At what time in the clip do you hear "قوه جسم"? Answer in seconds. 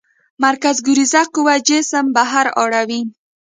1.33-2.05